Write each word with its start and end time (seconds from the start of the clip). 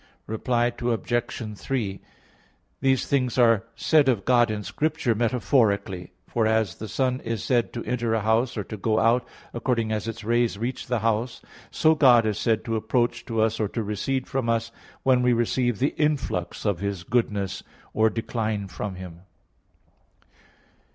Reply 0.25 0.71
Obj. 0.81 1.57
3: 1.59 2.01
These 2.79 3.05
things 3.05 3.37
are 3.37 3.65
said 3.75 4.09
of 4.09 4.25
God 4.25 4.49
in 4.49 4.63
Scripture 4.63 5.13
metaphorically. 5.13 6.11
For 6.27 6.47
as 6.47 6.73
the 6.77 6.87
sun 6.87 7.19
is 7.19 7.43
said 7.43 7.71
to 7.73 7.83
enter 7.83 8.15
a 8.15 8.21
house, 8.21 8.57
or 8.57 8.63
to 8.63 8.77
go 8.77 8.97
out, 8.97 9.27
according 9.53 9.91
as 9.91 10.07
its 10.07 10.23
rays 10.23 10.57
reach 10.57 10.87
the 10.87 11.01
house, 11.01 11.43
so 11.69 11.93
God 11.93 12.25
is 12.25 12.39
said 12.39 12.65
to 12.65 12.75
approach 12.75 13.25
to 13.27 13.41
us, 13.41 13.59
or 13.59 13.67
to 13.67 13.83
recede 13.83 14.25
from 14.25 14.49
us, 14.49 14.71
when 15.03 15.21
we 15.21 15.33
receive 15.33 15.77
the 15.77 15.93
influx 15.99 16.65
of 16.65 16.79
His 16.79 17.03
goodness, 17.03 17.61
or 17.93 18.09
decline 18.09 18.69
from 18.69 18.95
Him. 18.95 19.19